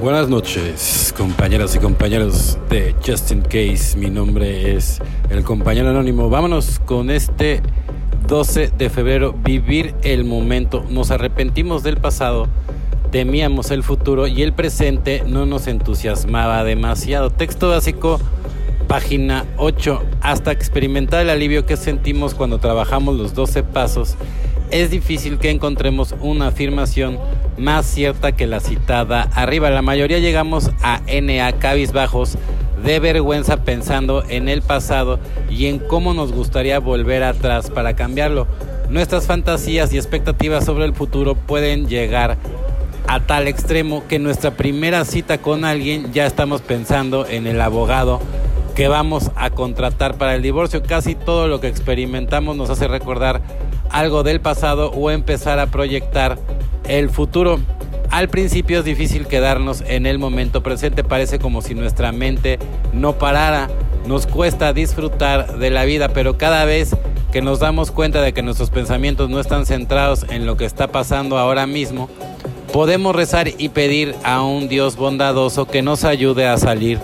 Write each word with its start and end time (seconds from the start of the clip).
Buenas 0.00 0.30
noches, 0.30 1.12
compañeras 1.14 1.76
y 1.76 1.78
compañeros 1.78 2.56
de 2.70 2.94
Justin 3.06 3.42
Case. 3.42 3.98
Mi 3.98 4.08
nombre 4.08 4.74
es 4.74 4.98
el 5.28 5.44
compañero 5.44 5.90
anónimo. 5.90 6.30
Vámonos 6.30 6.78
con 6.86 7.10
este 7.10 7.60
12 8.26 8.72
de 8.78 8.88
febrero. 8.88 9.34
Vivir 9.34 9.94
el 10.02 10.24
momento. 10.24 10.86
Nos 10.88 11.10
arrepentimos 11.10 11.82
del 11.82 11.98
pasado, 11.98 12.48
temíamos 13.10 13.70
el 13.70 13.82
futuro 13.82 14.26
y 14.26 14.42
el 14.42 14.54
presente 14.54 15.22
no 15.26 15.44
nos 15.44 15.66
entusiasmaba 15.66 16.64
demasiado. 16.64 17.28
Texto 17.28 17.68
básico, 17.68 18.18
página 18.88 19.44
8. 19.58 20.02
Hasta 20.22 20.50
experimentar 20.50 21.20
el 21.20 21.28
alivio 21.28 21.66
que 21.66 21.76
sentimos 21.76 22.34
cuando 22.34 22.58
trabajamos 22.58 23.18
los 23.18 23.34
12 23.34 23.64
pasos, 23.64 24.16
es 24.70 24.90
difícil 24.90 25.38
que 25.38 25.50
encontremos 25.50 26.14
una 26.20 26.48
afirmación 26.48 27.18
más 27.56 27.86
cierta 27.86 28.32
que 28.32 28.46
la 28.46 28.60
citada 28.60 29.28
arriba. 29.34 29.70
La 29.70 29.82
mayoría 29.82 30.18
llegamos 30.18 30.70
a 30.82 31.00
NA 31.06 31.52
cabizbajos 31.58 32.36
de 32.84 32.98
vergüenza 32.98 33.64
pensando 33.64 34.24
en 34.28 34.48
el 34.48 34.62
pasado 34.62 35.18
y 35.50 35.66
en 35.66 35.78
cómo 35.78 36.14
nos 36.14 36.32
gustaría 36.32 36.78
volver 36.78 37.22
atrás 37.22 37.70
para 37.70 37.94
cambiarlo. 37.94 38.46
Nuestras 38.88 39.26
fantasías 39.26 39.92
y 39.92 39.98
expectativas 39.98 40.64
sobre 40.64 40.84
el 40.84 40.94
futuro 40.94 41.34
pueden 41.34 41.88
llegar 41.88 42.38
a 43.06 43.20
tal 43.20 43.48
extremo 43.48 44.04
que 44.08 44.18
nuestra 44.18 44.52
primera 44.52 45.04
cita 45.04 45.38
con 45.38 45.64
alguien 45.64 46.12
ya 46.12 46.26
estamos 46.26 46.60
pensando 46.62 47.26
en 47.26 47.46
el 47.46 47.60
abogado 47.60 48.20
que 48.80 48.88
vamos 48.88 49.30
a 49.36 49.50
contratar 49.50 50.16
para 50.16 50.34
el 50.34 50.40
divorcio. 50.40 50.82
Casi 50.82 51.14
todo 51.14 51.48
lo 51.48 51.60
que 51.60 51.68
experimentamos 51.68 52.56
nos 52.56 52.70
hace 52.70 52.88
recordar 52.88 53.42
algo 53.90 54.22
del 54.22 54.40
pasado 54.40 54.90
o 54.92 55.10
empezar 55.10 55.58
a 55.58 55.66
proyectar 55.66 56.38
el 56.88 57.10
futuro. 57.10 57.60
Al 58.10 58.30
principio 58.30 58.78
es 58.78 58.86
difícil 58.86 59.26
quedarnos 59.26 59.82
en 59.86 60.06
el 60.06 60.18
momento 60.18 60.62
presente, 60.62 61.04
parece 61.04 61.38
como 61.38 61.60
si 61.60 61.74
nuestra 61.74 62.10
mente 62.10 62.58
no 62.94 63.18
parara. 63.18 63.68
Nos 64.06 64.26
cuesta 64.26 64.72
disfrutar 64.72 65.58
de 65.58 65.68
la 65.68 65.84
vida, 65.84 66.08
pero 66.08 66.38
cada 66.38 66.64
vez 66.64 66.96
que 67.32 67.42
nos 67.42 67.58
damos 67.58 67.90
cuenta 67.90 68.22
de 68.22 68.32
que 68.32 68.40
nuestros 68.40 68.70
pensamientos 68.70 69.28
no 69.28 69.40
están 69.40 69.66
centrados 69.66 70.24
en 70.30 70.46
lo 70.46 70.56
que 70.56 70.64
está 70.64 70.86
pasando 70.86 71.36
ahora 71.36 71.66
mismo, 71.66 72.08
podemos 72.72 73.14
rezar 73.14 73.46
y 73.58 73.68
pedir 73.68 74.14
a 74.24 74.40
un 74.42 74.68
Dios 74.68 74.96
bondadoso 74.96 75.66
que 75.66 75.82
nos 75.82 76.04
ayude 76.04 76.46
a 76.46 76.56
salir 76.56 76.98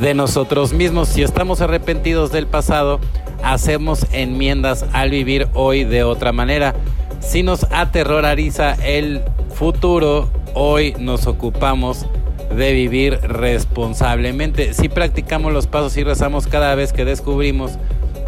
de 0.00 0.14
nosotros 0.14 0.72
mismos. 0.72 1.08
Si 1.08 1.22
estamos 1.22 1.60
arrepentidos 1.60 2.32
del 2.32 2.46
pasado, 2.46 3.00
hacemos 3.42 4.06
enmiendas 4.12 4.84
al 4.92 5.10
vivir 5.10 5.48
hoy 5.54 5.84
de 5.84 6.04
otra 6.04 6.32
manera. 6.32 6.74
Si 7.20 7.42
nos 7.42 7.66
aterroriza 7.70 8.74
el 8.84 9.22
futuro, 9.54 10.28
hoy 10.54 10.94
nos 10.98 11.26
ocupamos 11.26 12.06
de 12.54 12.72
vivir 12.72 13.18
responsablemente. 13.22 14.74
Si 14.74 14.88
practicamos 14.88 15.52
los 15.52 15.66
pasos 15.66 15.96
y 15.96 16.04
rezamos 16.04 16.46
cada 16.46 16.74
vez 16.74 16.92
que 16.92 17.04
descubrimos 17.04 17.72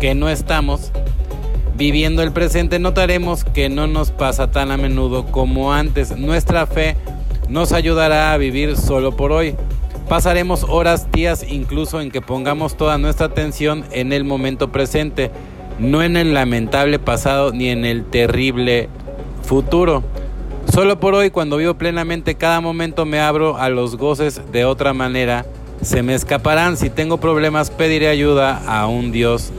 que 0.00 0.14
no 0.14 0.28
estamos 0.28 0.92
viviendo 1.76 2.22
el 2.22 2.32
presente, 2.32 2.78
notaremos 2.78 3.44
que 3.44 3.68
no 3.68 3.86
nos 3.86 4.10
pasa 4.10 4.50
tan 4.50 4.70
a 4.70 4.76
menudo 4.76 5.26
como 5.26 5.72
antes. 5.72 6.16
Nuestra 6.16 6.66
fe 6.66 6.96
nos 7.48 7.72
ayudará 7.72 8.32
a 8.32 8.38
vivir 8.38 8.76
solo 8.76 9.16
por 9.16 9.32
hoy. 9.32 9.56
Pasaremos 10.08 10.64
horas, 10.68 11.10
días, 11.10 11.44
incluso 11.48 12.00
en 12.00 12.10
que 12.10 12.20
pongamos 12.20 12.76
toda 12.76 12.98
nuestra 12.98 13.26
atención 13.26 13.84
en 13.90 14.12
el 14.12 14.24
momento 14.24 14.70
presente 14.70 15.30
no 15.78 16.02
en 16.02 16.16
el 16.16 16.34
lamentable 16.34 16.98
pasado 16.98 17.52
ni 17.52 17.68
en 17.68 17.84
el 17.84 18.04
terrible 18.04 18.88
futuro. 19.42 20.02
Solo 20.72 20.98
por 20.98 21.14
hoy, 21.14 21.30
cuando 21.30 21.56
vivo 21.56 21.74
plenamente 21.74 22.36
cada 22.36 22.60
momento, 22.60 23.04
me 23.04 23.20
abro 23.20 23.56
a 23.58 23.68
los 23.68 23.96
goces 23.96 24.40
de 24.52 24.64
otra 24.64 24.94
manera. 24.94 25.44
Se 25.82 26.02
me 26.02 26.14
escaparán. 26.14 26.76
Si 26.76 26.90
tengo 26.90 27.18
problemas, 27.18 27.70
pediré 27.70 28.08
ayuda 28.08 28.62
a 28.66 28.86
un 28.86 29.12
Dios 29.12 29.52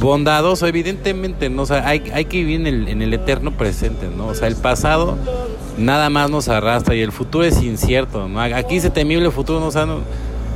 bondadoso. 0.00 0.66
Evidentemente, 0.66 1.50
¿no? 1.50 1.64
hay, 1.84 2.00
que 2.00 2.38
vivir 2.38 2.66
en 2.66 3.02
el, 3.02 3.12
eterno 3.12 3.52
presente. 3.52 4.08
¿no? 4.16 4.28
O 4.28 4.34
sea, 4.34 4.48
el 4.48 4.56
pasado 4.56 5.18
nada 5.78 6.10
más 6.10 6.30
nos 6.30 6.48
arrastra 6.48 6.94
y 6.94 7.00
el 7.00 7.12
futuro 7.12 7.44
es 7.44 7.62
incierto. 7.62 8.28
Aquí 8.54 8.74
dice 8.74 8.90
temible 8.90 9.30
futuro, 9.30 9.60
¿no? 9.60 9.86
no, 9.86 10.00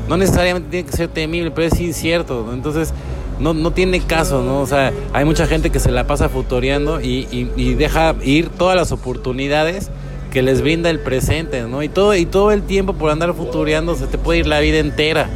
no 0.08 0.16
necesariamente 0.16 0.68
tiene 0.70 0.88
que 0.88 0.96
ser 0.96 1.08
temible, 1.08 1.50
pero 1.50 1.68
es 1.68 1.80
incierto. 1.80 2.50
Entonces, 2.52 2.92
no, 3.38 3.54
no 3.54 3.70
tiene 3.72 4.00
caso, 4.00 4.42
¿no? 4.42 4.60
O 4.60 4.66
sea, 4.66 4.92
hay 5.12 5.24
mucha 5.24 5.46
gente 5.46 5.70
que 5.70 5.80
se 5.80 5.90
la 5.90 6.06
pasa 6.06 6.28
futoreando 6.28 7.00
y, 7.00 7.26
y, 7.30 7.74
deja 7.74 8.14
ir 8.22 8.48
todas 8.50 8.76
las 8.76 8.92
oportunidades 8.92 9.90
que 10.30 10.42
les 10.42 10.62
brinda 10.62 10.90
el 10.90 11.00
presente, 11.00 11.62
¿no? 11.62 11.82
Y 11.82 11.88
todo, 11.88 12.14
y 12.14 12.26
todo 12.26 12.52
el 12.52 12.62
tiempo 12.62 12.94
por 12.94 13.10
andar 13.10 13.34
futureando 13.34 13.94
se 13.96 14.06
te 14.06 14.18
puede 14.18 14.40
ir 14.40 14.46
la 14.46 14.60
vida 14.60 14.78
entera. 14.78 15.28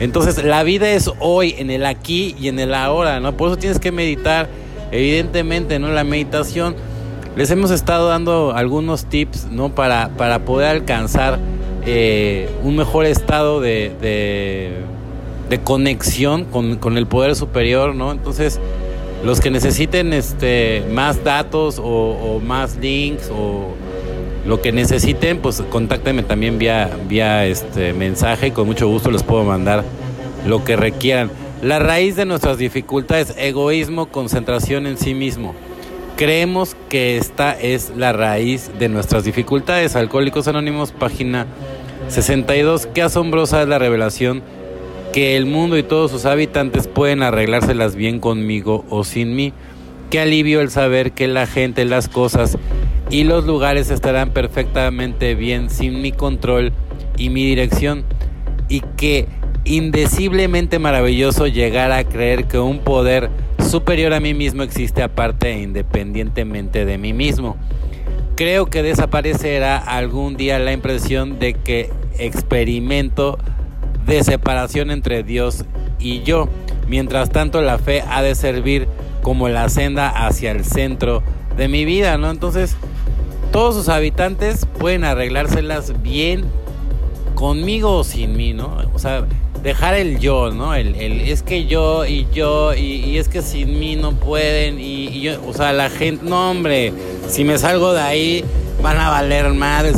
Entonces, 0.00 0.42
la 0.44 0.62
vida 0.64 0.90
es 0.90 1.10
hoy, 1.20 1.54
en 1.58 1.70
el 1.70 1.86
aquí 1.86 2.34
y 2.40 2.48
en 2.48 2.58
el 2.58 2.74
ahora, 2.74 3.20
¿no? 3.20 3.36
Por 3.36 3.48
eso 3.48 3.58
tienes 3.58 3.78
que 3.78 3.92
meditar, 3.92 4.48
evidentemente, 4.90 5.78
¿no? 5.78 5.88
La 5.88 6.02
meditación, 6.02 6.74
les 7.36 7.50
hemos 7.50 7.70
estado 7.70 8.08
dando 8.08 8.52
algunos 8.54 9.06
tips, 9.06 9.46
¿no? 9.50 9.74
Para, 9.74 10.10
para 10.16 10.40
poder 10.40 10.68
alcanzar 10.68 11.38
eh, 11.86 12.48
un 12.62 12.76
mejor 12.76 13.06
estado 13.06 13.60
de 13.60 13.90
de 15.48 15.58
conexión 15.60 16.44
con, 16.44 16.96
el 16.96 17.06
poder 17.06 17.36
superior, 17.36 17.94
¿no? 17.94 18.12
Entonces, 18.12 18.60
los 19.24 19.40
que 19.40 19.50
necesiten 19.50 20.12
este, 20.12 20.82
más 20.92 21.22
datos 21.24 21.80
o, 21.82 22.40
más 22.44 22.76
links 22.76 23.30
o 23.30 23.74
lo 24.46 24.60
que 24.60 24.72
necesiten, 24.72 25.38
pues 25.38 25.62
contáctenme 25.70 26.22
también 26.22 26.58
vía, 26.58 26.90
vía 27.08 27.46
este 27.46 27.92
mensaje 27.92 28.48
y 28.48 28.50
con 28.50 28.66
mucho 28.66 28.88
gusto 28.88 29.10
les 29.10 29.22
puedo 29.22 29.44
mandar 29.44 29.84
lo 30.46 30.64
que 30.64 30.76
requieran. 30.76 31.30
La 31.62 31.78
raíz 31.78 32.16
de 32.16 32.26
nuestras 32.26 32.58
dificultades, 32.58 33.34
egoísmo, 33.38 34.06
concentración 34.06 34.86
en 34.86 34.98
sí 34.98 35.14
mismo. 35.14 35.54
Creemos 36.16 36.76
que 36.88 37.16
esta 37.16 37.58
es 37.58 37.92
la 37.96 38.12
raíz 38.12 38.70
de 38.78 38.88
nuestras 38.88 39.24
dificultades. 39.24 39.96
Alcohólicos 39.96 40.46
Anónimos, 40.46 40.92
página 40.92 41.48
62. 42.06 42.86
Qué 42.86 43.02
asombrosa 43.02 43.62
es 43.62 43.68
la 43.68 43.80
revelación 43.80 44.40
que 45.12 45.36
el 45.36 45.46
mundo 45.46 45.76
y 45.76 45.82
todos 45.82 46.12
sus 46.12 46.24
habitantes 46.24 46.86
pueden 46.86 47.24
arreglárselas 47.24 47.96
bien 47.96 48.20
conmigo 48.20 48.84
o 48.90 49.02
sin 49.02 49.34
mí. 49.34 49.52
Qué 50.10 50.20
alivio 50.20 50.60
el 50.60 50.70
saber 50.70 51.10
que 51.10 51.26
la 51.26 51.48
gente, 51.48 51.84
las 51.84 52.08
cosas 52.08 52.58
y 53.10 53.24
los 53.24 53.44
lugares 53.44 53.90
estarán 53.90 54.30
perfectamente 54.30 55.34
bien 55.34 55.68
sin 55.68 56.00
mi 56.00 56.12
control 56.12 56.72
y 57.16 57.30
mi 57.30 57.44
dirección. 57.44 58.04
Y 58.68 58.82
que 58.96 59.26
indeciblemente 59.64 60.78
maravilloso 60.78 61.48
llegar 61.48 61.90
a 61.90 62.04
creer 62.04 62.44
que 62.44 62.60
un 62.60 62.78
poder 62.78 63.30
superior 63.64 64.12
a 64.14 64.20
mí 64.20 64.34
mismo 64.34 64.62
existe 64.62 65.02
aparte 65.02 65.52
e 65.52 65.62
independientemente 65.62 66.84
de 66.84 66.98
mí 66.98 67.12
mismo. 67.12 67.56
Creo 68.36 68.66
que 68.66 68.82
desaparecerá 68.82 69.76
algún 69.76 70.36
día 70.36 70.58
la 70.58 70.72
impresión 70.72 71.38
de 71.38 71.54
que 71.54 71.90
experimento 72.18 73.38
de 74.06 74.24
separación 74.24 74.90
entre 74.90 75.22
Dios 75.22 75.64
y 75.98 76.22
yo. 76.22 76.48
Mientras 76.88 77.30
tanto, 77.30 77.62
la 77.62 77.78
fe 77.78 78.02
ha 78.08 78.22
de 78.22 78.34
servir 78.34 78.88
como 79.22 79.48
la 79.48 79.68
senda 79.68 80.08
hacia 80.08 80.50
el 80.50 80.64
centro 80.64 81.22
de 81.56 81.68
mi 81.68 81.84
vida, 81.84 82.18
¿no? 82.18 82.30
Entonces, 82.30 82.76
todos 83.52 83.74
sus 83.74 83.88
habitantes 83.88 84.66
pueden 84.78 85.04
arreglárselas 85.04 86.02
bien 86.02 86.44
conmigo 87.34 87.98
o 87.98 88.04
sin 88.04 88.36
mí, 88.36 88.52
¿no? 88.52 88.78
O 88.92 88.98
sea, 88.98 89.26
dejar 89.64 89.94
el 89.94 90.20
yo, 90.20 90.52
¿no? 90.52 90.74
El, 90.74 90.94
es 90.94 91.42
que 91.42 91.66
yo 91.66 92.06
y 92.06 92.28
yo 92.32 92.74
y, 92.74 93.18
es 93.18 93.28
que 93.28 93.42
sin 93.42 93.80
mí 93.80 93.96
no 93.96 94.12
pueden 94.12 94.78
y, 94.78 95.20
yo, 95.20 95.44
o 95.44 95.52
sea, 95.52 95.72
la 95.72 95.90
gente, 95.90 96.24
no 96.24 96.50
hombre, 96.50 96.92
si 97.28 97.42
me 97.42 97.58
salgo 97.58 97.92
de 97.92 98.00
ahí 98.00 98.44
van 98.80 98.98
a 98.98 99.10
valer 99.10 99.52
madre, 99.54 99.92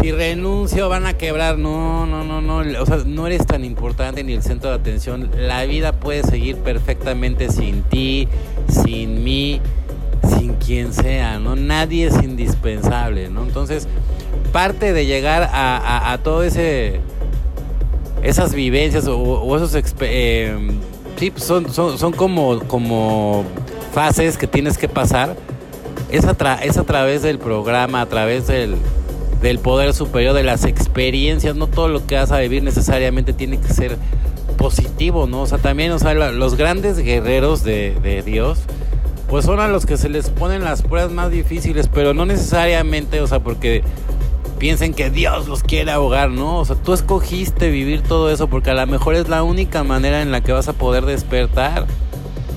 si 0.00 0.12
renuncio 0.12 0.88
van 0.88 1.06
a 1.06 1.14
quebrar. 1.14 1.58
No, 1.58 2.06
no, 2.06 2.24
no, 2.24 2.40
no. 2.40 2.58
O 2.80 2.86
sea, 2.86 2.98
no 3.04 3.26
eres 3.26 3.46
tan 3.46 3.64
importante 3.64 4.22
ni 4.24 4.34
el 4.34 4.42
centro 4.42 4.70
de 4.70 4.76
atención. 4.76 5.30
La 5.36 5.64
vida 5.64 5.92
puede 5.92 6.22
seguir 6.22 6.56
perfectamente 6.56 7.50
sin 7.50 7.82
ti, 7.82 8.28
sin 8.68 9.24
mí, 9.24 9.60
sin 10.28 10.54
quien 10.54 10.92
sea, 10.92 11.38
¿no? 11.38 11.56
Nadie 11.56 12.06
es 12.06 12.22
indispensable, 12.22 13.28
¿no? 13.30 13.42
Entonces, 13.42 13.88
parte 14.52 14.92
de 14.92 15.06
llegar 15.06 15.48
a, 15.52 16.18
todo 16.22 16.42
ese 16.42 17.00
esas 18.28 18.54
vivencias 18.54 19.06
o, 19.08 19.56
esos 19.56 19.74
eh, 20.00 20.56
sí, 21.18 21.30
pues 21.30 21.44
son, 21.44 21.72
son, 21.72 21.98
son, 21.98 22.12
como, 22.12 22.60
como 22.60 23.44
fases 23.92 24.36
que 24.36 24.46
tienes 24.46 24.78
que 24.78 24.88
pasar 24.88 25.36
es 26.10 26.24
es 26.24 26.76
a 26.78 26.84
través 26.84 27.22
del 27.22 27.38
programa 27.38 28.00
a 28.00 28.06
través 28.06 28.46
del, 28.46 28.76
del 29.40 29.58
poder 29.58 29.92
superior, 29.92 30.34
de 30.34 30.42
las 30.42 30.64
experiencias, 30.64 31.56
no 31.56 31.66
todo 31.66 31.88
lo 31.88 32.06
que 32.06 32.16
vas 32.16 32.32
a 32.32 32.38
vivir 32.40 32.62
necesariamente 32.62 33.32
tiene 33.32 33.58
que 33.58 33.72
ser 33.72 33.96
positivo, 34.56 35.26
¿no? 35.26 35.42
O 35.42 35.46
sea, 35.46 35.58
también, 35.58 35.92
o 35.92 35.98
sea, 35.98 36.14
los 36.14 36.56
grandes 36.56 36.98
guerreros 36.98 37.62
de, 37.62 38.22
Dios, 38.24 38.58
pues 39.28 39.44
son 39.44 39.60
a 39.60 39.68
los 39.68 39.86
que 39.86 39.96
se 39.96 40.08
les 40.08 40.30
ponen 40.30 40.64
las 40.64 40.82
pruebas 40.82 41.12
más 41.12 41.30
difíciles, 41.30 41.88
pero 41.92 42.14
no 42.14 42.26
necesariamente, 42.26 43.20
o 43.20 43.26
sea, 43.26 43.40
porque 43.40 43.82
piensen 44.58 44.94
que 44.94 45.10
Dios 45.10 45.48
los 45.48 45.62
quiere 45.62 45.90
ahogar, 45.90 46.30
¿no? 46.30 46.58
O 46.58 46.64
sea, 46.64 46.76
tú 46.76 46.92
escogiste 46.92 47.70
vivir 47.70 48.02
todo 48.02 48.30
eso 48.30 48.48
porque 48.48 48.70
a 48.70 48.74
lo 48.74 48.86
mejor 48.86 49.14
es 49.14 49.28
la 49.28 49.42
única 49.42 49.84
manera 49.84 50.22
en 50.22 50.32
la 50.32 50.40
que 50.40 50.52
vas 50.52 50.68
a 50.68 50.72
poder 50.72 51.04
despertar. 51.04 51.86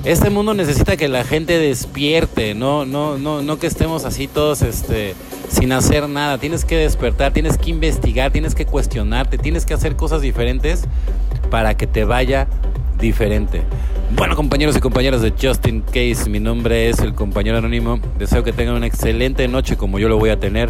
Este 0.06 0.30
mundo 0.30 0.54
necesita 0.54 0.96
que 0.96 1.10
la 1.10 1.25
gente 1.25 1.57
despierte, 1.60 2.56
no, 2.56 2.86
no, 2.86 3.18
no, 3.18 3.42
no 3.42 3.60
que 3.60 3.68
estemos 3.68 4.06
así 4.06 4.28
todos 4.28 4.62
este, 4.62 5.13
sin 5.50 5.74
hacer 5.74 6.07
nada. 6.07 6.38
Tienes 6.38 6.63
que 6.63 6.78
despertar, 6.78 7.34
tienes 7.34 7.57
que 7.57 7.69
investigar, 7.69 8.31
tienes 8.31 8.56
que 8.56 8.66
cuestionarte, 8.66 9.38
tienes 9.38 9.66
que 9.66 9.74
hacer 9.74 9.98
cosas 9.98 10.22
diferentes 10.22 10.86
para 11.50 11.75
que 11.75 11.86
te 11.86 12.06
vaya 12.06 12.48
diferente. 12.98 13.63
Bueno, 14.16 14.36
compañeros 14.36 14.75
y 14.78 14.80
compañeras 14.80 15.22
de 15.22 15.34
Justin 15.40 15.81
Case, 15.81 16.30
mi 16.30 16.40
nombre 16.40 16.90
es 16.90 17.00
el 17.00 17.13
compañero 17.13 17.57
anónimo. 17.57 18.00
Deseo 18.18 18.44
que 18.44 18.54
tengan 18.54 18.75
una 18.75 18.88
excelente 18.88 19.48
noche 19.48 19.75
como 19.75 20.00
yo 20.00 20.07
lo 20.07 20.18
voy 20.18 20.30
a 20.30 20.40
tener. 20.40 20.69